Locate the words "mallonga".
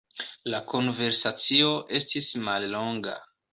2.51-3.17